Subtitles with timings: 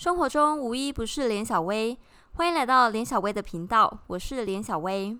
[0.00, 1.98] 生活中无一不是连小薇，
[2.32, 5.18] 欢迎来到连小薇的频道，我是连小薇。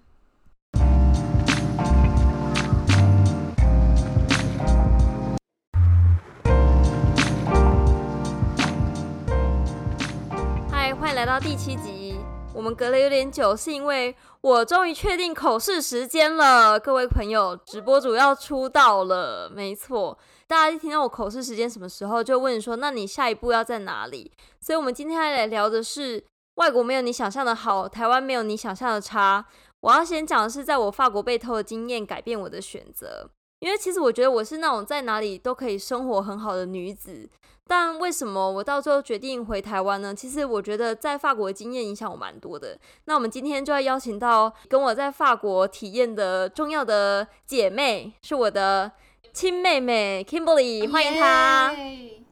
[10.71, 12.19] 嗨，欢迎来到第七集。
[12.54, 16.80] 我们隔了有点久，是因为我终于确定口试时间了。
[16.80, 20.16] 各位朋友，直播主要出道了，没错。
[20.51, 26.24] 大家一听到我口试时间什么时候，就问说：“那你下一步要在哪里？”所以，我们今天来聊的是
[26.56, 29.47] 外国没有你想象的好，台湾没有你想象的差。
[29.78, 33.30] 我要先讲的是，在我法国被偷的经验改变我的选择，
[33.61, 37.30] 因为其实我觉得我是那种在哪里都可以生活很好的女子。
[37.69, 40.12] 但为什么我到最后决定回台湾呢？
[40.12, 42.77] 其实我觉得在法国的经验影响我蛮多的。
[43.05, 48.91] 那我们今天就要邀请到跟我在法国体验的重要的姐妹，是我的。
[49.33, 51.73] 亲妹妹 Kimberly，欢迎她。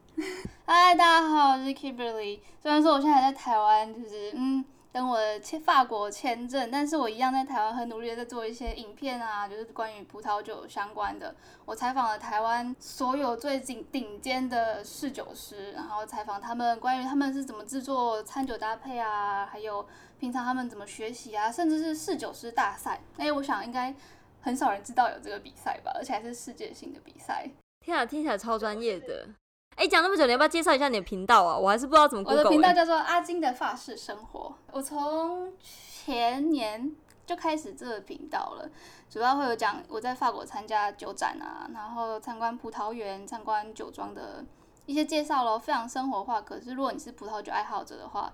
[0.66, 2.40] 嗨，大家好，我是 Kimberly。
[2.60, 11.36] 虽然说我现在还在台湾，就是嗯，等我的签法国签证，但是我一样在台湾很努力的在做一些影片啊，就是关于葡萄酒相关的。
[11.64, 19.86] 我采访了台湾所有最顶顶尖的侍酒师，然后采访他们关于他们是怎么制作餐酒搭配啊，还有
[20.18, 23.00] 平常他们怎么学习啊，甚至是侍酒师大赛。
[23.18, 23.94] 哎，我想应该。
[24.40, 27.48] 很少人知道有这个比赛吧，而且还是世界性的比赛。
[27.80, 29.28] 天啊，听起来超专业的。
[29.76, 31.56] 哎，讲那么久，你要不要介绍一下你的频道啊？
[31.56, 32.24] 我还是不知道怎么。
[32.26, 34.52] 我的频道叫做阿金的法式生活。
[34.72, 36.92] 我从前年
[37.24, 38.68] 就开始这个频道了，
[39.08, 44.44] 主要会有讲我在法国参加酒展啊，然后参观葡萄园、参观酒庄的
[44.86, 46.42] 一些介绍咯，非常生活化。
[46.42, 48.32] 可是如果你是葡萄酒爱好者的话，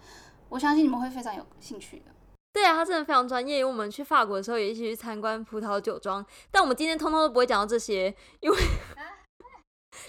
[0.49, 2.07] 我相信你们会非常有兴趣的。
[2.55, 3.59] 对啊，他真的非常专业。
[3.59, 8.57] 因为我们去法国的时候也一起去参观葡萄酒庄，但我们今天通通都不会讲到这些，因为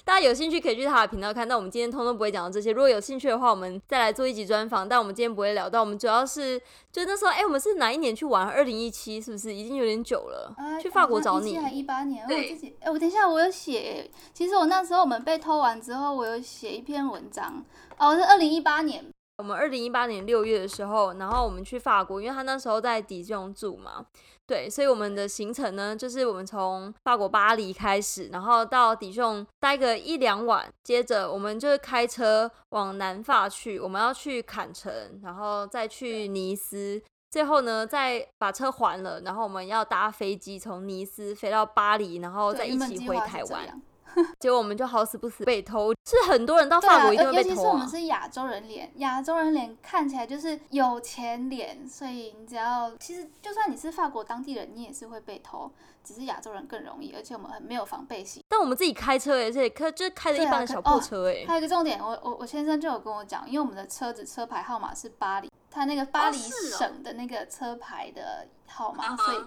[0.03, 1.47] 大家有兴趣可以去他的频道看。
[1.47, 2.71] 但我们今天通通不会讲到这些。
[2.71, 4.87] 如果有兴趣的话，我们再来做一集专访。
[4.87, 6.59] 但我们今天不会聊到，我们主要是
[6.91, 8.47] 就那时候，哎，我们是哪一年去玩？
[8.47, 9.53] 二零一七是不是？
[9.53, 10.55] 已经有点久了。
[10.79, 11.57] 去法国找你。
[11.71, 12.23] 一八年。
[12.27, 14.09] 我自己，哎，我等一下，我有写。
[14.33, 17.65] 其实我那时候我们被偷完之后，我有写一篇文章。
[17.97, 19.03] 哦，是二零一八年。
[19.37, 24.05] 我们二零一八年六月的时候，然后我们去法国，因为他那时候在迪中住嘛，
[24.47, 43.81] 对，所以我们的行程呢，就是我们从法国巴黎开始，然后到迪中待个一两晚，接着我们就是开车往南法去，我们要去坎城，然后再去尼斯，最后呢再把车还了，然后我们要搭飞机从尼斯飞到巴黎，然后再一起回台湾。
[44.39, 47.49] 结果我们就好死不死被偷，是很多人到法国一定会被偷。
[47.49, 55.71] 尤其是我们是亚洲人脸，亚洲人脸看起来就是有钱脸，所以你只要其实就算你是法国当地人，你也是会被偷，
[56.03, 58.43] 只是亚洲人更容易，而且我们很没有防备心。
[58.47, 61.45] 但我们自己开车也是开就开着一般的小破车哎。
[61.47, 69.37] 还有一个重点，我我我先生就有跟我讲，因为我们的车子车牌号码是巴黎，他那个巴黎省的那个车牌的号码，所以。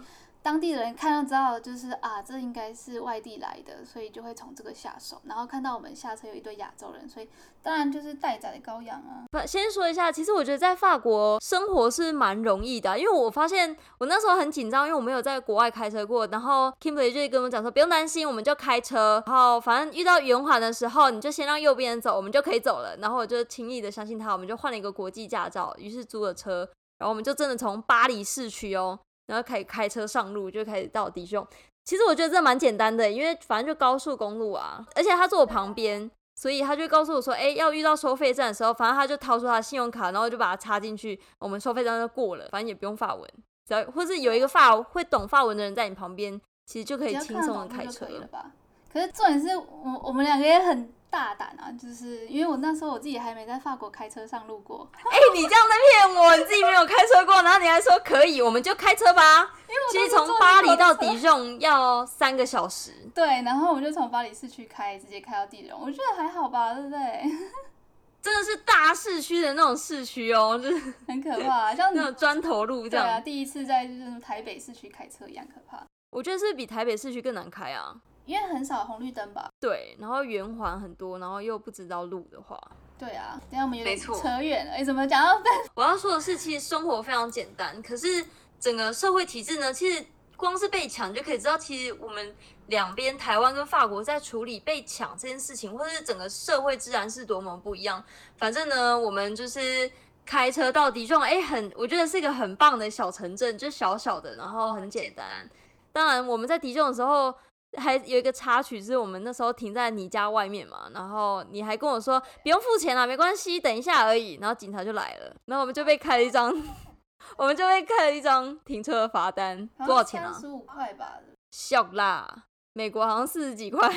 [0.41, 5.21] 当地人看到知道，就是啊，这应该是外地来的，所以就会从这个下手。
[5.25, 7.29] 然后看到我们下车有一堆亚洲人，所以
[7.63, 9.25] 当然就是待宰的羔羊啊。
[9.31, 16.27] 不，先说一下，其实我觉得在法国生活是蛮容易的，因为我发现我那时候很紧张，因为我没有在国外开车过。
[16.29, 19.23] 然后 Kimberly 就跟我们讲说，不用担心，我们就开车。
[19.27, 22.97] 然后反正遇到圆环的时候，你就先让右边走，我们就可以走了。
[22.99, 26.61] 然后我就轻易的相信他，我们就换了一个国际驾照，于是租了车，
[26.99, 28.99] 然后我们就真的从巴黎市区哦。
[29.29, 31.47] 然后可以开车上路，就开始到迪兄。
[31.85, 42.49] 其实我觉得这蛮简单的，因为反正就高速公路啊，而且他坐我旁边，所以他就告诉我说：“哎，要遇到收费站的时候，反正他就掏出他信用卡，然后就把它插进去，我们收费站就过了。
[42.51, 43.31] 反正也不用发文，
[43.67, 48.53] 只要或是有一个发会懂发文的人在你旁边，其实就可以轻松的开车了吧？
[48.93, 50.93] 可是重点是我我们两个也很。
[51.11, 51.73] 大胆啊！
[51.81, 54.89] 就是因为我那时候我自己还没在法国开车上路过。
[55.11, 59.51] 哎，你这样在骗我，你自己没有开车过，然后你还说可以，我们就开车吧。
[59.91, 62.93] 其实从巴黎到迪荣要三个小时。
[63.15, 66.99] 对，然后我们就从巴黎市区开，直接开到迪荣，我觉得还好吧，对不对？
[68.21, 73.07] 真的是大市区的那种市区哦，就是很可怕，像 那种砖头路这样。
[73.07, 75.83] 对啊，第一次在就是台北市区开车一样可怕。
[76.11, 77.95] 我觉得是比台北市区更难开啊。
[78.29, 79.49] 因为很少红绿灯吧？
[79.59, 82.61] 对，然后圆环很多，然后又不知道路的话，
[82.99, 84.73] 对啊，等下我们有点扯远了。
[84.73, 85.41] 哎，怎么讲到？
[85.73, 88.23] 我要说的是，其实生活非常简单，可是
[88.61, 90.05] 整个社会体制呢，其实
[90.37, 92.37] 光是被抢就可以知道，其实我们
[92.67, 98.05] 两边台湾跟法国在处理被抢这件事情，或者是整个社会自然是多么不一样。
[98.37, 99.91] 反正呢，我们就是
[100.27, 105.49] 开车到底中，哎，很，我觉得是一个很棒的小城镇，就小小的，然后很简单。
[105.95, 107.35] 当然，我们在迪中的时候。
[107.77, 114.39] 还有一个插曲是我们那时候停在你家外面嘛，然后你还跟我说不用付钱啦，没关系，等一下而已。
[114.41, 116.51] 然后警察就来了，然后我们就被开了一张，
[117.37, 120.33] 我们就被开了一张停车的罚单，多少钱啊？
[120.41, 121.19] 十五块吧。
[121.51, 123.89] 笑啦，美国好像四十几块，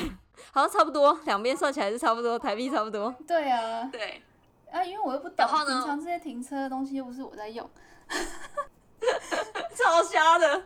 [0.52, 3.14] 好像差不多，两边算起来是差不多，台币差不多。
[3.26, 4.22] 对啊，对。
[4.70, 7.68] 啊，因为我又不懂，平常这些停车的东西又不是我在用。
[9.74, 10.62] 超瞎的，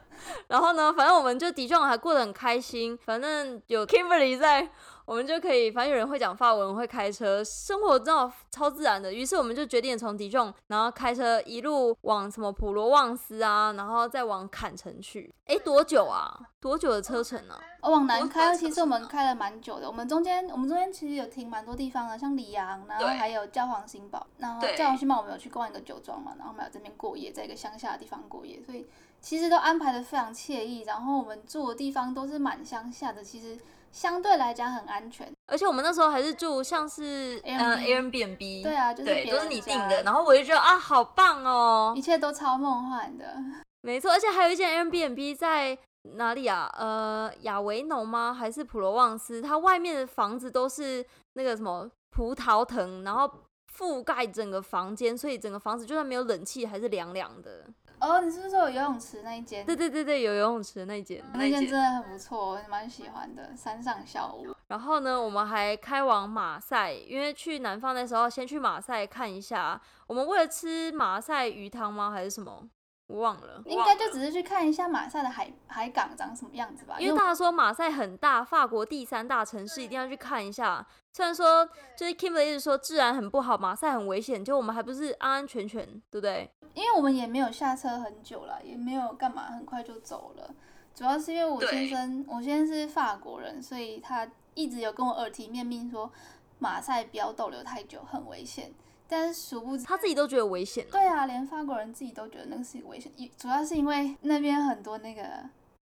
[0.49, 4.69] 然后呢，反正我们就迪壮还过得很开心，反正有 Kimberly 在。
[5.07, 9.13] 我们就可以，反正有人会讲法文，会开车，生活真的超自然的。
[9.13, 15.33] 于是我们就决定从迪仲，然后开车一路往什么普罗旺斯啊，然后再往坎城去。
[15.45, 16.37] 哎，多久啊？
[16.61, 17.57] 多久的车程呢？
[17.83, 19.87] 往南开，其实我们开了蛮久的。
[19.87, 24.27] 我们中间，我们中间其实有停蛮多地方的，像里昂，然后还有教皇新堡。
[24.39, 28.85] 然后教皇新堡我们有去逛一个酒庄嘛，然后我们有这边过夜，在一个乡下的地方过夜，所以
[29.21, 30.81] 其实都安排的非常惬意。
[30.81, 33.57] 然后我们住的地方都是蛮乡下的，其实。
[33.97, 43.37] 相对来讲很安全，而且我们那时候还是住像是嗯 Airbnb，对啊，就是都是你订的，然后我就觉得啊好棒哦，一切都超梦幻的，
[43.81, 45.79] 没错，而且还有一间 Airbnb 在
[46.17, 46.71] 哪里啊？
[46.79, 48.35] 呃，亚维农吗？
[48.35, 49.41] 还是普罗旺斯？
[49.41, 51.03] 它外面的房子都是
[51.33, 53.31] 那个什么葡萄藤，然后
[53.75, 57.67] 覆盖整个房间，所以整个房子就算没有冷气还是凉凉的。
[58.07, 59.67] 哦，你是不是说有游泳池那一间？
[59.67, 64.55] 对对对对，有游泳池的那一间，那间真的很不错，我蛮喜欢的，山上小屋。
[64.69, 69.81] 然后呢，我们还开往马赛，因为去南方的时候先去马赛看一下。
[70.07, 72.13] 我们为了吃马赛鱼汤吗？
[72.13, 72.63] 还是什么？
[73.09, 76.97] 我忘了，应该就只是去看一下马赛的海海港长什么样子吧。
[76.99, 80.85] 因为大家说马赛很大，法国第三大城市，一定要去看一下。
[81.13, 81.65] 虽然说
[81.97, 86.51] 就是 Kim 一直说治安很不好，马赛很危险，就我们还不是安安全全，对不对？
[86.75, 90.55] 因为我们也没有下车很久了，也没有干嘛，很快就走了。
[90.95, 96.11] 主要是因为我先生，我先生是法国人，所以他一直有跟我耳提面命说
[96.59, 98.73] 马赛不要逗留太久，很危险。
[99.09, 100.87] 但是殊不知，他自己都觉得危险。
[100.91, 103.13] 对啊，连法国人自己都觉得那个是危险。
[103.39, 105.23] 主要是因为那边很多那个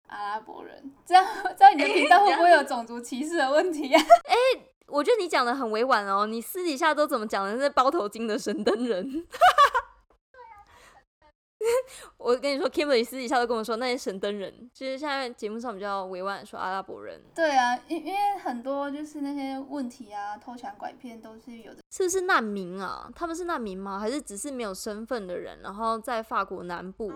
[0.06, 1.24] 阿拉伯人，这样
[1.56, 4.02] 在你的频道会不会有种族歧视的问题啊？
[4.26, 4.34] 哎，
[4.86, 7.54] 我觉得你讲的很委婉哦，你私底下都怎么讲的？
[7.56, 9.26] 那包头巾的神灯人。
[12.18, 17.20] 我跟你说，Kimberly 私底下都跟我说，那些神灯人，其实现在节目上比较委婉说阿拉伯人。
[17.34, 21.80] 对啊，因因为很多就是那些问题啊，偷抢拐骗都是有的。
[21.90, 23.10] 是不是难民啊？
[23.14, 23.98] 他们是难民吗？
[23.98, 25.60] 还是只是没有身份的人？
[25.62, 27.12] 然后在法国南部？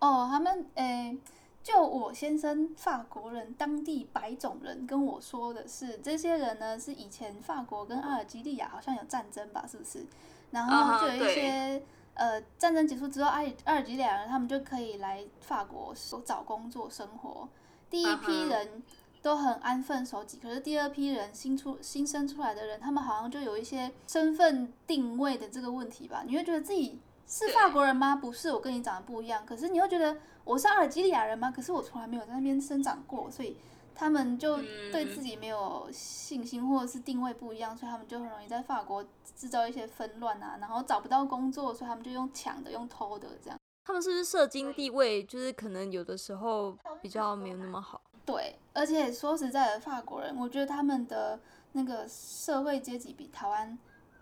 [0.00, 1.16] 哦，他们诶，
[1.62, 9.64] 就我先生法国人，当地白种人跟我说的是，这些人呢是以前法国跟阿尔及利亚好像有战争吧？
[9.70, 10.06] 是不是？
[10.50, 11.82] 然后就有一些。
[12.18, 15.94] 呃，战争结束之后，阿阿尔及利亚人他们就可以来法国
[16.26, 17.48] 找工作生活。
[17.88, 18.82] 第一批人
[19.22, 26.24] 都很安分守己，可是第二批人新出新生出来的人，他们好像就有一些身份定位的这个问题吧？
[26.26, 28.16] 你会觉得自己是法国人吗？
[28.16, 29.46] 不是，我跟你长得不一样。
[29.46, 31.50] 可是你会觉得我是阿尔及利亚人吗？
[31.50, 33.56] 可是我从来没有在那边生长过，所以。
[33.98, 34.58] 他们就
[34.92, 39.04] 对自己没有信心，或者是定位不一样，所以他们就很容易在法国
[39.34, 43.58] 制造一些纷乱啊，然后找不到工作，所以他们就用抢的、用偷的这样。
[43.84, 48.00] 他们是不是社经地位就是可能有的时候比较没有那么好？
[48.24, 51.40] 对，而且说实在的，法国人，我觉得他们的
[51.72, 53.76] 那个社会阶级比台湾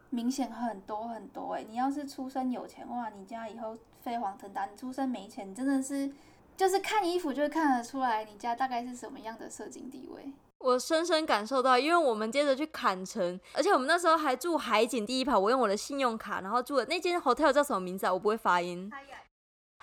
[0.09, 1.53] 明显很多很多。
[1.53, 6.11] 哎，你要是出生有钱哇，你家以后飞黄腾达；你出生没钱，你真的是。
[6.57, 10.33] 就是看衣服就看得出来你家大概是什么样的社经地位。
[10.59, 18.13] 我深深感受到，因为我们接着去坎城，而且我们那时候还住海景第一排，我用我的信用卡，然后住的那间 hotel 叫什么名字啊？
[18.13, 18.91] 我不会发音。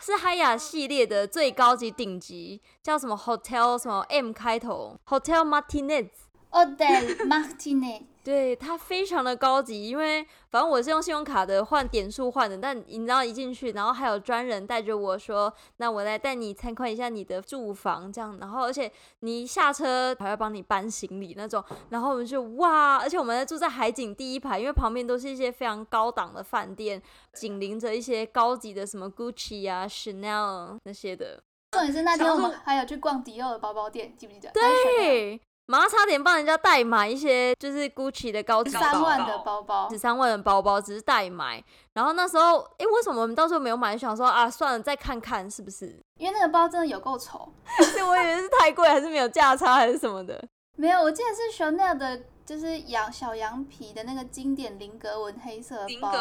[0.01, 6.09] 是海雅系列的最高级顶级，叫什么 hotel 什么 M 开头，Hotel Martinez。
[6.49, 8.01] Hotel Martinez。
[8.23, 18.89] 对它非常的高级，因为反正我是用信用卡的换点数换的，但你知道一进去，然后还有专人带着我说，那我来带你参观一下你的住房，这样，然后而且
[19.19, 27.01] 你下车还要帮你搬行李那种，然后我们就哇，而且我们在住在海景第一排，因为旁边都是一些非常高档的饭店，
[27.33, 31.43] 紧邻着一些高级的什么 Gucci 啊、Chanel 那些的。
[31.71, 34.51] 重点是那天我们还有去逛迪奥的包包店，记不记得？
[34.53, 35.41] 对。
[35.65, 41.63] 妈差点帮人家代买一些，就是 Gucci 的高级三万的包包，十三万的包包，只是代买。
[41.93, 43.97] 然后那时候，哎，为什么我们到时候没有买？
[43.97, 45.97] 想说啊，算了，再看看是不是？
[46.17, 47.47] 因为那个包真的有够丑，
[47.95, 50.43] 是我以为是太贵，还是没有价差，还是什么的？
[50.75, 56.11] 没有，我记得是 Chanel 的，就是羊小羊皮的那个经典菱格纹黑色包。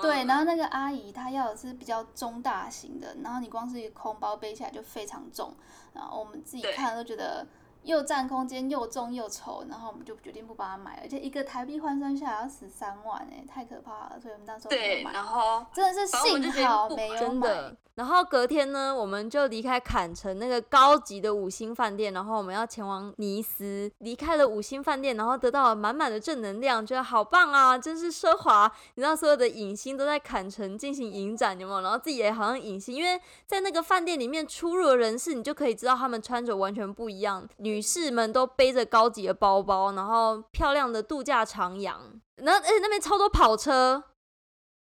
[0.00, 5.54] 对，然后那个阿姨她要的是比较中大型的，然后你光是一个空包背起来就非常重，
[5.92, 7.46] 然后我们自己看都觉得。
[7.82, 15.12] 又占空间又重又丑，然后我们就决定不帮他买了，而且一个台币换算下来要十三万哎，太可怕了，所以我们那时候没对。
[15.12, 17.76] 然后真的是幸好没有买。
[17.94, 23.92] 然后隔天呢，我们就离开坎城那个高级的五星饭店，然后我们要前往尼斯。
[23.98, 28.72] 离开了五星饭店，然后得到了满满的正能量，觉得好棒啊，真是奢华。
[28.94, 31.82] 你知道所有的影星都在坎城进行影展，有没有？
[31.82, 37.46] 然后自己也好像影星，因为在那个饭店里面出入的人士，你就可以知道他们穿着完全不一样。
[37.58, 44.02] 女士们都背着高级的包包，然后漂亮的度假长洋，然后而且那边超多跑车，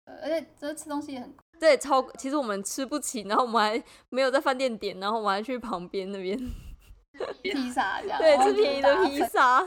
[0.05, 6.37] 呃而且这吃东西也很贵对，超其实我们吃不起，然后我们还没有在饭店点，然后我们还去旁边那边
[7.41, 9.63] 披萨这样， 对吃便宜的披萨，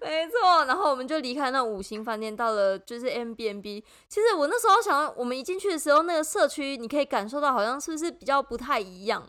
[0.00, 0.64] 没错。
[0.64, 3.84] 然后我们就离开那五星饭店，到了就是 M B N B。
[4.08, 9.24] 其实我那时候想，我们一进去的时候，那个社区你可以感受到好像是不是比较不太一样。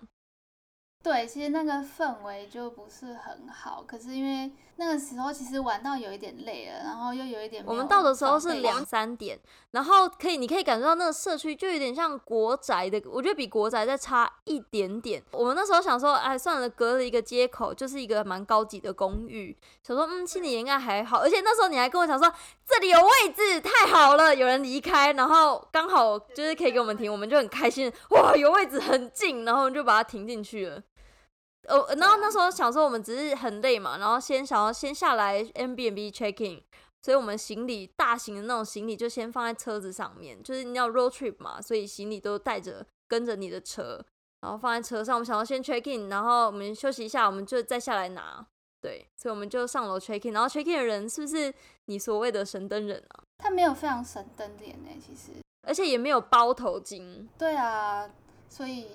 [1.02, 9.38] 对，其实那个氛围就不是很好，可是因为那个时候其实玩到有一点累了，然后又有一点有我们到的时候是两三点，
[9.72, 15.22] 然后可以你可以感受到那个社区就有点像国宅的，我觉得比国宅再差一点点。
[15.34, 21.20] 我们那时候想说，哎，算了，隔了一个街口就是一个蛮高级的公寓，想说嗯，心里应该还好。
[21.20, 22.34] 而且那时候你还跟我讲说
[22.66, 30.82] 这里有位置，太好了，有人离开，然后刚好就是可以给我们停，我们就很开心，哇，有位置很近，然后我们就把它停进去了。
[31.70, 36.62] 呃，然后那时候想说我们只是很累嘛，然后先想要先下来 M B N B check in，
[37.04, 44.04] 所以我们行李大型的那种行李就先放在车子上面，就是你要 road trip 嘛，所以行李都带着跟着你的车，
[44.42, 45.16] 然后放在车上。
[45.16, 48.46] 我们想要先 check in，然后我们休息一下，我们就再下来拿。
[48.82, 51.54] 对，所以我们就上楼 check in，然后 check in 的人是不是
[51.86, 53.24] 你所谓的神灯人啊？
[53.38, 55.32] 他没有非常神灯脸呢，其实。
[55.68, 58.10] 而且也没有包头巾，对啊，
[58.48, 58.88] 所以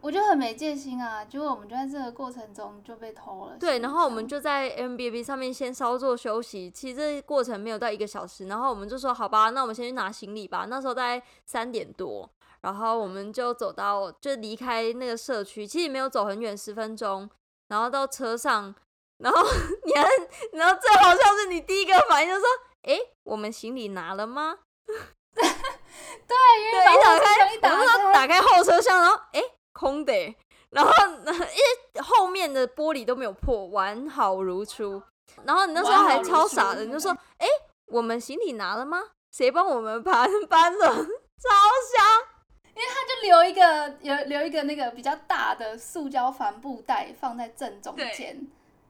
[0.00, 1.24] 我就很没戒心啊。
[1.24, 3.56] 结果我们就在这个过程中就被偷了。
[3.58, 10.66] 对，然后我们就就在 M B B 上面先稍作休息，其实这过程没有到一个小时，然后我们就说好吧，那我们先去拿行李吧。
[10.68, 12.30] 那时候大概三点多，
[12.62, 17.28] 然后我们就走到就离开那个社区，其实没有走很远，十分钟，
[17.68, 18.74] 然后到车上，
[19.18, 19.42] 然后
[19.84, 20.08] 你还，
[20.52, 22.46] 然后最好笑是你第一个反应就说，
[22.84, 24.58] 诶，我们行李拿了吗？
[25.34, 29.42] 对，因为对，一打开，我们说开，打开后车厢，然后诶，
[29.80, 30.36] 空的欸，
[30.68, 35.02] 然后因为后面的玻璃都没有破，完好如初。
[35.44, 37.46] 然后你那时候还超傻的，你就说：“哎，
[37.86, 39.00] 我们行李拿了吗？
[39.32, 42.26] 谁帮我们搬 搬了？”超香。
[42.74, 48.46] 他就留一个有留一个那个比较大的塑胶帆布袋放在正中对间，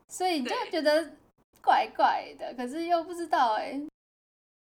[0.09, 1.11] 所以你就对觉得
[1.63, 3.81] 怪怪的，可是又不知道哎、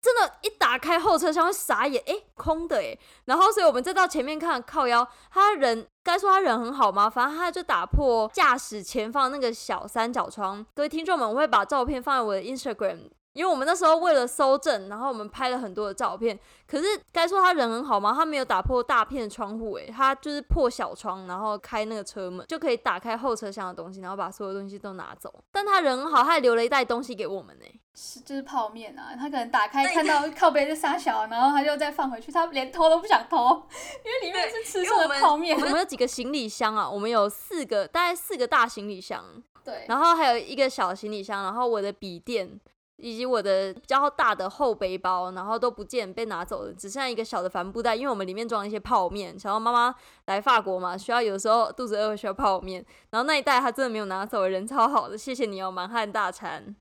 [0.04, 3.00] 真的，一打开后车厢会傻眼，诶，空的诶。
[3.24, 7.10] 然后，所以我们再到前面看靠腰，他人该说他人很好吗？
[7.10, 10.66] 反正他就打破驾驶前方那个小三角窗。
[10.76, 16.40] 各位听众们，我会把照片放在我的 Instagram，因为我们那时候为了搜证，然后我们拍了很多的照片。
[16.68, 18.14] 可是该说他人很好吗？
[18.16, 25.34] 他没有打破大片的窗户，诶，他就是破小窗，然后开那个车门就可以打开后车厢的东西，然后把所有东西都拿走。
[25.52, 27.66] 但他人很好，他还留了一袋东西给我们呢。
[27.96, 33.64] 是就是泡面啊，他可能打开看到靠背就撒小，然后他就再放回去，他连偷都不想偷，
[34.04, 35.62] 因为里面是吃剩的泡面我。
[35.62, 36.90] 们 有几个行李箱啊？
[36.90, 39.24] 我们有四个，大概四个大行李箱，
[39.64, 42.60] 对，然后还有一个小行李箱，然后我的笔电
[42.98, 49.38] 以及我的比较大的厚背包，然后都不见被拿走了，只剩下一个小的帆布袋，因为我们里面装了一些泡面。
[49.38, 49.94] 想要妈妈
[50.26, 56.76] 来法国嘛，需要有时候肚子饿需要泡面，然后那一袋他真的没有拿走，人超好的，谢谢你哦，满汉大餐。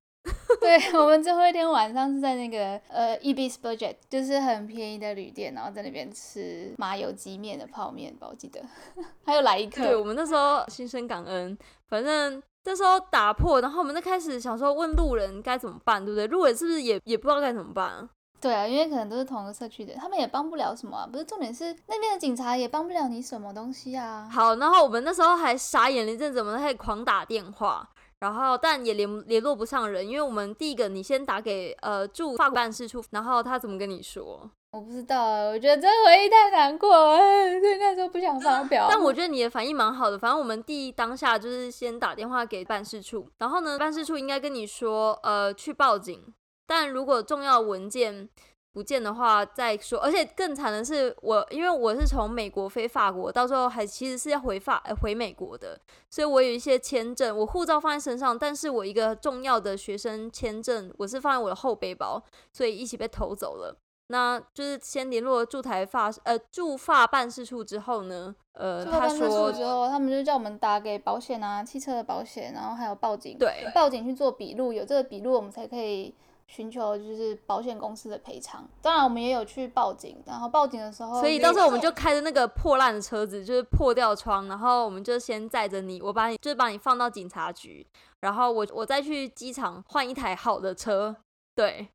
[0.62, 8.62] 对， 我们最后一天晚上是在那个呃 Ebis Budget，就是很便宜的旅店，然后在那边吃麻油鸡面的泡面吧，我记得，
[9.26, 16.26] 还有来一对我客，们那时候心生感恩，反正那时候打破，然后我们就开始想说问路人该怎么办，对不对？
[16.28, 18.08] 路人是不是也也不知道该怎么办啊？
[18.40, 24.28] 对啊，因为可能都是同一个社区的，他们也帮不了什么啊，不是重点是那边的警察也帮不了你什么东西啊。
[24.30, 27.88] 好，然后我们那时候还傻眼了一阵子，我们开始狂打电话，
[28.22, 34.48] 然后但也联联络不上人，因为我们第一个你先打给呃驻法国办事处，然后他怎么跟你说？
[34.70, 38.86] 我不知道啊，我觉得这回忆太难过了，哎 所以那时候不想发表。
[38.88, 46.32] 但我觉得你的反应蛮好的，反正我们第一当下就是先打电话给办事处，然后呢，办事处应该跟你说，呃，去报警，
[46.64, 48.28] 但如果重要文件
[48.72, 49.98] 不见的话再说。
[50.00, 55.78] 而且更惨的是我，因为我是从美国飞法国，到时候还其实是要回法、呃、回美国的，
[56.10, 63.76] 所以我有一些签证，我护照放在身上，但是我一个重要的学生签证我是放在我的后背包，所以一起被偷走了。
[64.08, 76.14] 那就是先联络驻台发呃驻法办事处之后呢，呃，他说之后，他们就叫我们打给保险啊，汽车的保险，然后还有报警，对，报警去做笔录，有这个笔录我们才可以
[76.46, 78.68] 寻求就是保险公司的赔偿。
[78.80, 87.86] 当然我们也有去报警，然后报警的时候，所以到时候我们就开着那个破烂的车子，就是破掉窗，然后我们就先载着你，我把你就是把你放到警察局，
[88.20, 91.16] 然后我我再去机场换一台好的车，
[91.54, 91.88] 对。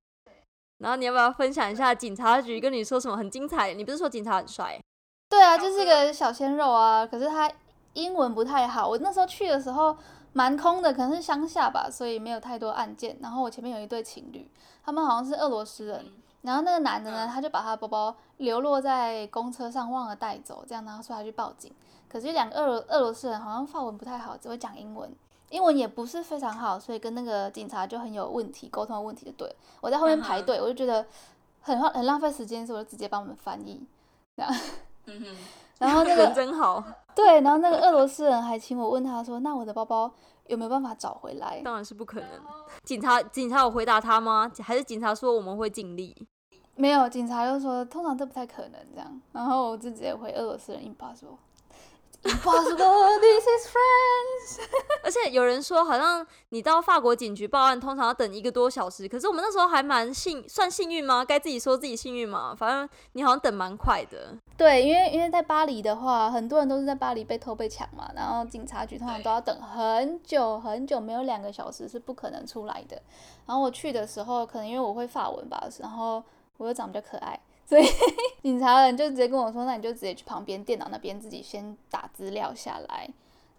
[0.79, 3.73] 然后你要不要分享一下警察局跟你说什么很精彩？
[3.73, 4.79] 你不是说警察很帅？
[5.27, 7.03] 对啊，就是个小鲜肉啊。
[7.03, 7.51] 可是他
[7.93, 8.87] 英文不太好。
[8.87, 9.97] 我那时候去的时候
[10.37, 13.17] 蛮空的，可能是乡下吧，所以没有太多案件。
[13.23, 14.47] 然后我前面有一对情侣，
[14.85, 16.05] 他们好像是俄罗斯人。
[16.43, 21.73] 然后那个男的呢，他就把他的包包流落在公车上，忘了带走，这样然后说他去报警。
[22.07, 25.11] 可是两个俄罗俄罗斯人好像发文不太好，只会讲英文。
[25.49, 29.55] 英文也不是非常好，所以跟那个警察就很有问题，沟通问题就对。
[29.81, 31.03] 我在后面排队，我就觉得
[31.61, 33.83] 很很浪费时间，所以我就直接帮我们翻译。
[34.35, 34.53] 这样，
[35.85, 36.83] 然后那个人真好。
[37.15, 40.11] 对，然后那个俄罗斯人还请我问他说：“那我的包包
[40.47, 42.29] 有没有办法找回来？”当然是不可能。
[42.83, 44.51] 警察警察有回答他吗？
[44.61, 46.27] 还是警察说我们会尽力？
[46.75, 49.21] 没有，警察就说通常这不太可能这样。
[49.31, 51.37] 然后我就直接回俄罗斯人一把说。
[52.27, 54.67] Impossible, this is friends。
[55.03, 59.07] 而且有人说，好像你到法国警局报案，通常要等一个多小时。
[59.07, 61.23] 可是我们那时候还蛮幸，算幸运吗？
[61.23, 62.53] 该自己说自己幸运吗？
[62.57, 64.35] 反正你好像等蛮快的。
[64.57, 73.01] 对，因为因为在巴黎的话，很多人都是在巴黎被偷被抢嘛，然后警察局通常都要等很久很久，没有两个小时是不可能出来的。
[73.45, 76.21] 然后我去的时候，可能因为我会法文吧，然后
[76.57, 77.39] 我又长得比较可爱。
[77.67, 77.85] 所以
[78.41, 83.09] 警察人就直接跟我说：“那你就直接去旁边电脑那边自己先打资料下来。”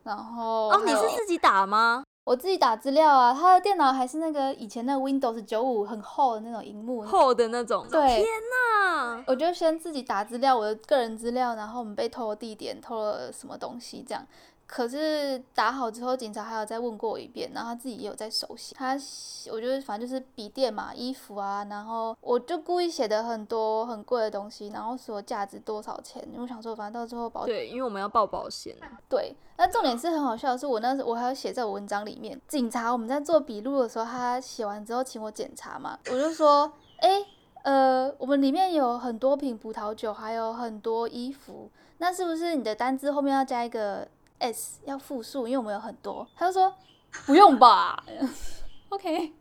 [0.02, 2.02] 然后哦，你是自己打吗？
[2.24, 3.34] 我自己打资料啊。
[3.34, 7.86] 他的电脑还是那个以前的 Windows 九五很厚的那种荧幕，厚的那种。
[7.90, 9.22] 对，天哪！
[9.26, 14.26] 我就先自己打资料，我的个人资料，然后我们被偷了地点，偷了什么东西这样。
[14.68, 18.76] 可是打好之后，警察还有再问过我一遍，然后他自己也有在手写。
[18.78, 18.92] 他，
[19.50, 28.76] 我觉得反正就是笔电嘛，衣服啊，然后我就故意写的很多很贵的东西，然后说价值多少钱，因为我想说反正到最后保对，因为我们要报保险。
[29.08, 32.38] 对，那重点是很好笑的是，我那时我还要写在我文章里面。
[32.46, 37.24] 警察我们在做笔录的时候，他写完之后请我检查嘛，我就说，哎，
[37.62, 44.06] 呃，我们里面有很多瓶葡萄酒，还有很多衣服，那是不是你的单子后面要加一个
[44.38, 46.26] ？S 要复数，因为我们有很多。
[46.36, 46.74] 他就说
[47.26, 48.04] 不用吧，
[48.90, 49.32] OK。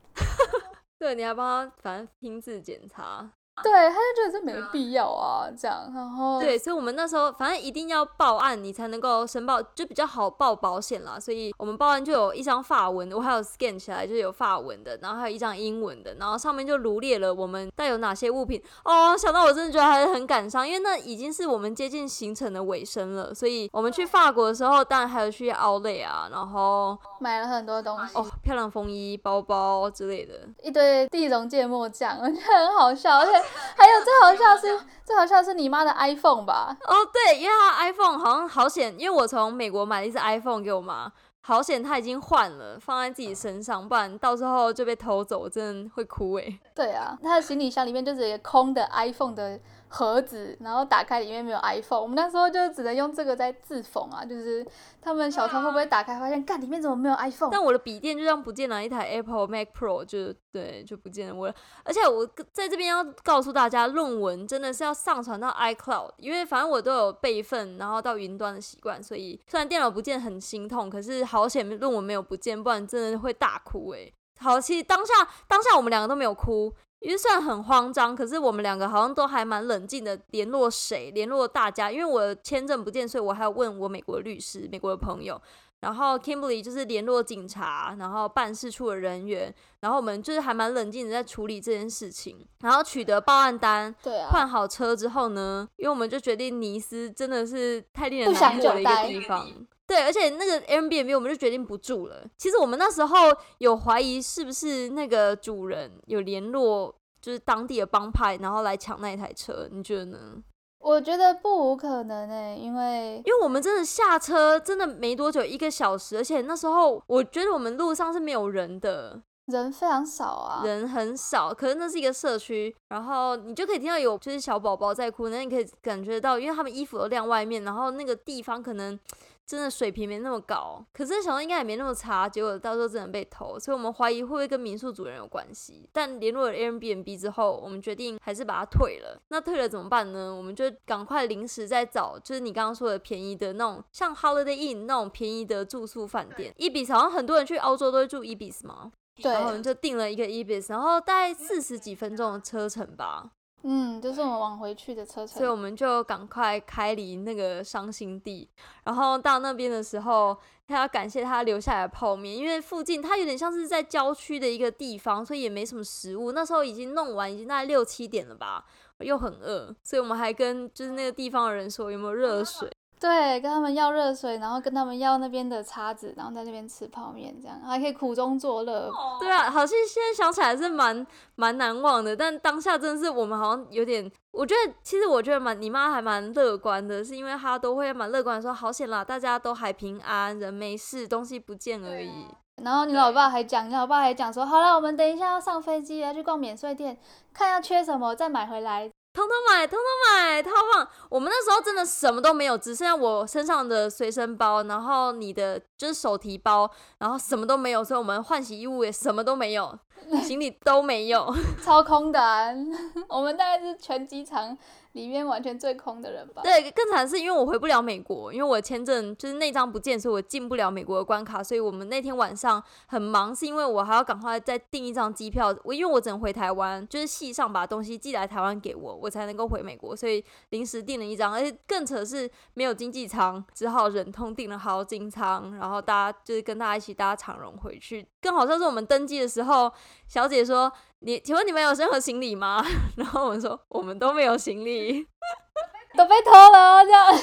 [0.99, 3.31] 对，你还帮他反正拼字检查。
[3.63, 11.19] 对，他就觉得这没必要啊，这样，然后对，所以我们那时候反正一定要报案，你才能够申报，就比较好报保险啦。
[11.19, 18.61] 所以我们报案就有一张法文，我还有 scan 起来，就有法文的，然后还有一张英文的，然后上面就罗列了我们带有哪些物品。
[18.85, 23.33] 哦，想到我真的觉得还是很感伤，因为那已经是我们接近行程的尾声了。
[23.33, 33.46] 所以我们去法国的时候，当然还有去奥莱啊，然后买了很多东西，哦，漂亮风衣、包包之类的，一堆地龙芥末酱，我觉得很好笑，而且。
[33.75, 36.75] 还有最好笑是，最好笑是你妈的 iPhone 吧？
[36.85, 46.59] 哦，对，因为她 iPhone 好像好险，因为我从美国买了一只 iPhone 给我妈，好险她已经换了，放在自己身上，不然到时候就被偷走，真的会哭哎。
[46.75, 49.59] 对啊，她的行李箱里面就是一个空的 iPhone 的。
[49.89, 54.65] 盒子，然后打开里面没有 iPhone，我们那时候就只能用这个在自讽啊，就是
[55.01, 57.49] 他们小偷会不会打开发现，干里面怎么没有 iPhone？
[57.51, 61.35] 但我的笔电就这样不见了，一台 Apple Mac Pro 就对就不见了。
[61.35, 74.13] 我而且我在这边要告诉大家，论文真的是要上传到 iCloud，因为反正我都有备份，然后到云端的习惯，所以虽然电脑不见很心痛，可是好险论文没有不见，不然真的会大哭诶。
[74.39, 75.13] 好，其实当下
[75.47, 76.71] 当下我们两个都没有哭。
[76.99, 80.19] 因为虽然很慌张，可是我们两个好像都还蛮冷静的。
[80.31, 81.11] 联络谁？
[81.11, 81.91] 联络大家。
[81.91, 85.39] 因为我签证不见，所以我还要问我美国律师、美国的朋友。
[85.79, 89.53] 然后 Kimberly 就是联络警察，然后办事处的人员。
[89.81, 92.43] 然后我们就是还蛮冷静的在处理这件事情。
[92.61, 99.47] 然后取得报案单，对啊，换好车之后呢，因为我们就决定尼斯真的是太令人难过的一个地方。
[99.87, 102.23] 对，而且那个 Airbnb 我们就决定不住了。
[102.37, 103.17] 其实我们那时候
[103.59, 109.69] 有怀疑是不是那个主人有联络，就是当地的帮派，然后来抢那一台车。
[109.71, 110.43] 你觉得呢？
[110.79, 119.21] 我觉得不无可能诶，因为因为我们真的下车真的没多久，一个小时，而且那时候我觉得我们路上是没有人的。
[119.47, 128.99] 人非常少啊，人很少，可是那是一个社区，然后你就可以听到有就是小宝宝在哭，那你可以感觉到，因为他们衣服都晾外面，然后那个地方可能
[129.47, 135.89] 真的水平没那么高，可是想到应该也没那么差，结果到时候真的被偷，所以我们怀疑会不会跟民宿主人有关系。
[135.93, 139.17] 但联络了 Airbnb 之后，我们决定还是把它退了。
[139.29, 140.35] 那退了怎么办呢？
[140.35, 146.53] 我们就赶快临时再找，就是你刚刚说的便宜的那种，像 Holiday Inn 那种便宜的住宿饭店。
[146.57, 153.31] Ibis 好像很多人去澳洲都会住 Ibis 嘛，对，然后我们就订了一个 Ibis，然后大概四十几分钟的车程吧。
[153.69, 158.47] 嗯，就是我们往回去的车程，所以我们就赶快开离那个伤心地，
[158.85, 166.31] 然后到那边的时候，他要感谢他留下来的泡面，因为附近他有点像是在郊区的一个地方，所以也没什么食物。
[166.31, 168.63] 那时候已经弄完，已经大概六七点了吧，
[168.99, 172.71] 又很饿，所以我们还跟就是那个地方的人说有没有热水。
[172.99, 178.91] 对，跟他们要热水，然后跟他们要那边的叉子，然后在那边吃泡面，这样还可以苦中作乐。
[179.19, 181.05] 对啊，好像现在想起来是蛮
[181.35, 192.25] 蛮难忘的，但当下真的是我们好像有点，我觉得其实我觉得蛮你妈还蛮乐观的，是因为她都会蛮乐观的说好险啦，大家都还平安，人没事，东西不见而已。
[192.63, 196.97] 然后你老爸还讲，你老爸还讲说，好了，我们等一下要上飞机，要去逛免税店，
[197.31, 198.89] 看要缺什么再买回来。
[199.17, 200.87] 通通买，通通买，超棒！
[201.09, 209.75] 我们那时候真的什么都没有，只剩下我身上的随身包，然后你的就是手提包，然后什么都没有，所以我们换洗衣物也什么都没有，
[210.21, 211.33] 行李都没有，
[211.65, 212.55] 超空的。
[213.09, 214.55] 我们大概是全机场。
[214.97, 216.41] 里面完全最空的人吧。
[216.41, 221.43] 对，更惨是因为我回不了美国，因为我签证就是那张不见，所以我进不了美国的关卡。
[221.43, 225.55] 所以我们那天晚上很忙，是因为我还要赶快再订一张机票。
[225.63, 231.31] 我因为我只能回台湾，就是系上把东西寄来台湾给我，我才能够回美国，所以临时订了一张。
[231.31, 238.07] 而且更扯是没有经济舱，只好忍痛订了豪金舱，然后大家就是跟大家一起搭长荣回去。
[238.19, 239.71] 更好像是我们登机的时候，
[240.07, 240.71] 小姐说。
[241.01, 242.65] 你请问你们有任何行李吗？
[242.97, 245.05] 然后我们说我们都没有行李，
[245.95, 247.15] 都被偷了这样。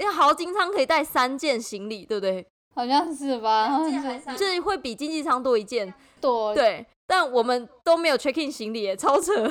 [0.00, 2.44] 因为豪金舱可以带三件行李，对不对？
[2.74, 3.68] 好像是吧，
[4.36, 5.94] 就是会比经济舱多一件。
[6.20, 9.48] 多对，但我们都没有 check in 行李，超扯。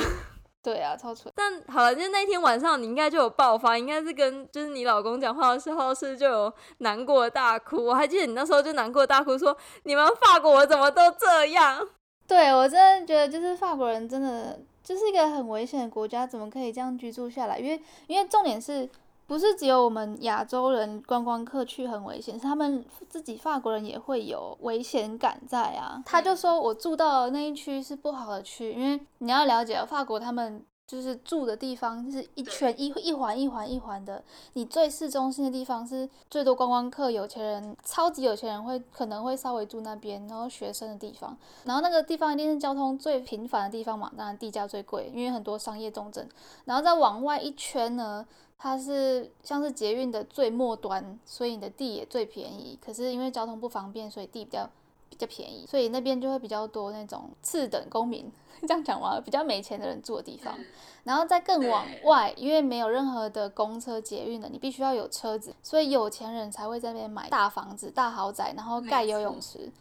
[0.62, 1.32] 对啊，超扯。
[1.34, 7.86] 但好了，就那天晚上你应该就有爆发，应该是跟就是你老公讲话的时候是就有难过大哭。
[7.86, 11.88] 我还记得你那时候就难过大哭，说你们法国怎么都这样。
[12.28, 17.58] 对我真的觉得，就是法国人真的就是一个很危险的国家，怎么可以这样居住下来？
[17.58, 18.90] 因为因为重点是
[19.26, 26.04] 不是只有我们亚洲人观光客去很危险，是他们自己法国人也会有危险感在啊。
[26.06, 30.66] 他就说我住到那一区是不好的区，因为你要了解法国他们。
[30.88, 34.24] 就是住的地方是一圈一一环一环一环的，
[34.54, 46.26] 你最市中心的地方是最多观光客、有钱人、超级有钱人会可能会稍微住那边，然后学生的地方，然后那个地方一定是交通最频繁的地方嘛，当然地价最贵，因为很多商业重镇。
[46.64, 48.26] 然后再往外一圈呢，
[48.58, 52.80] 它是像是捷运的最末端，所以你的地也最便宜。
[52.82, 54.70] 可是因为交通不方便，所以地比较
[55.10, 58.32] 比较便宜，所以那边就会比较多那种次等公民。
[58.62, 60.58] 这样讲完，比较没钱的人住的地方，
[61.04, 69.72] 然后再更往外，因为没有任何的公车、捷运的，你必须要有车子，所以有钱人才会在那边买大房子、大豪宅，然后盖游泳池。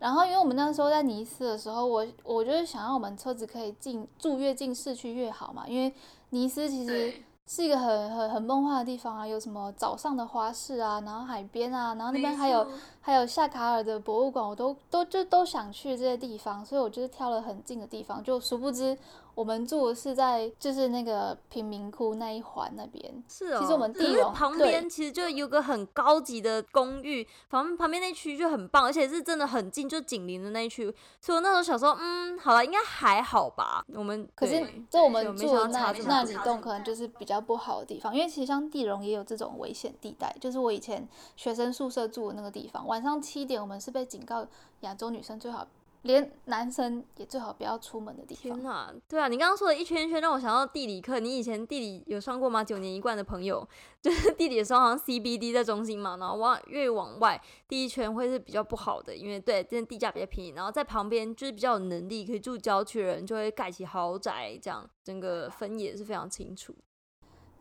[0.00, 5.94] 然后，因为我们那时候在尼斯的时候，我我就是想要我们车子可以进住越近市区越好嘛，因为
[6.30, 7.14] 尼斯其实。
[7.46, 12.66] 是一个很很很梦幻的地方啊，有什么早上的花市啊，然后海边啊，然后那边还有
[13.06, 18.96] 还有夏卡尔的博物馆，我都都就都想去这些地方，所以我就是挑了很近的地方，就殊不知。
[19.34, 23.58] 我们住的是在就是那个贫民窟那一环那边，是哦。
[23.60, 30.84] 其实我们地龙旁边其实就有个很高级的公寓，旁旁边那区就很棒，而且是真的很近，就紧邻的那一区。
[31.20, 33.84] 所以我那时候想说，嗯，好了，应该还好吧。
[33.92, 44.46] 我们可是就我们住的那那几栋可能就是比较不好的地方，因为其实像地龙也有这种危险地带，就是我以前学生宿舍住的那个地方，晚上七点我们是被警告
[44.82, 45.66] 亚洲女生最好。
[46.02, 48.42] 连男生也最好不要出门的地方。
[48.42, 51.18] 天哪，对啊，你刚刚说的一圈一圈让我想到地理课。
[51.18, 52.62] 你以前地理有上过吗？
[52.62, 53.66] 九年一贯的朋友，
[54.00, 60.50] 就是地理的时候好像 CBD 在中心嘛，然后往越往外第一圈会是比较不好的，因为对，真的地价比较便宜。
[60.50, 66.76] 然后在旁边就是比较有能力可以住郊区的人就会盖起豪宅，这样整个分野是非常清楚。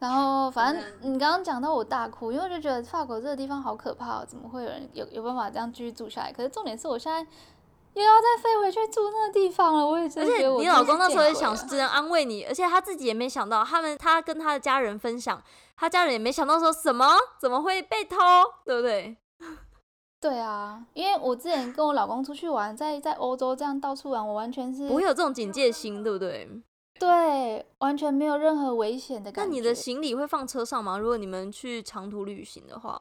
[0.03, 6.33] 然后反正你刚刚讲到我大哭，因为我就觉得法国这个地方好可怕，怎么会有人有有办法这样继续住下来？
[6.33, 7.25] 可是重点是我现在。
[7.95, 10.49] 又要再飞回去住那个地方了，我也真的觉得。
[10.49, 15.39] 而且你老公那时候也想，只能安慰你，而且他自己也没想到，他们他跟他的家人分享，
[15.77, 17.05] 他家人也没想到说什么
[17.39, 18.17] 怎么会被偷，
[18.65, 19.15] 对不对？
[20.19, 26.49] 对啊，因为我之前跟我老公出去玩，在在欧洲这样到处玩，我完全是不会有这种警戒心，对不对？
[27.03, 29.49] 对，完全没有任何危险的感觉。
[29.49, 30.97] 那你的行李会放车上吗？
[30.97, 32.99] 如果你们去长途旅行的话？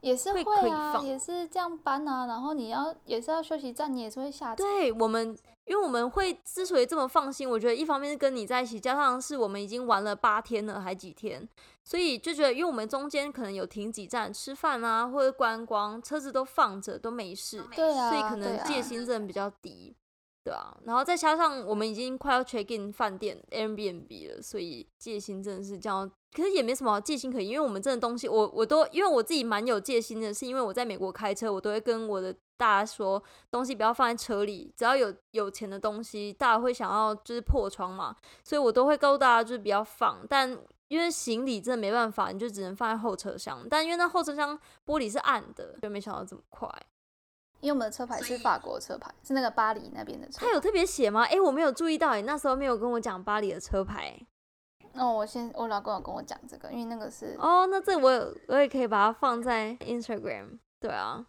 [0.00, 4.64] 也是会可以放也是这样搬啊，然后你要也是要休息站，你也是会下车。
[4.64, 5.28] 对我们，
[5.64, 11.48] 因为我们会之所以这么放心，我觉得一方面是跟你在一起，加上是我们已经玩了八天了，还几天，
[11.84, 19.94] 所以就觉得，因为我们中间可能有停几站吃饭啊，或者观光，车子都放着都没事，对啊，所以可能对啊戒心真的比较低，
[20.44, 20.76] 对啊。
[20.84, 26.10] 然后再加上我们已经快要 check in 饭店 Airbnb 了，所以戒心真的是这样。
[26.34, 40.58] 可是也没什么戒心可言，因为我们真的东西，我我都因为我自己蛮有戒心的，是因为我在美国开车，我都会跟我的大家说，东西不要放在车里，只要有有钱的东西，大家会想要就是破窗嘛，所以我都会告诉大家就是不要放，但。
[40.88, 43.66] 因为行李真的没办法，你就只能放在后车厢。
[43.70, 46.68] 但因为那后车厢玻璃是暗的，就没想到这么快。
[47.62, 50.46] 因为我们的车牌是法国车牌，是那个巴黎那边的车牌。
[50.46, 51.22] 他有特别写吗？
[51.26, 54.14] 诶，我没有注意到，你那时候没有跟我讲巴黎的车牌。
[54.94, 60.58] 哦，我先我老公有跟我讲这个，因为那个是哦，那这我有我也可以把它放在 Instagram。
[60.80, 61.24] 对啊，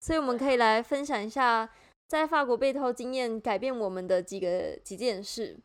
[0.00, 1.68] 所以我们可以来分享一下
[2.08, 5.60] 在法国被偷经验改变我们的几个几件事。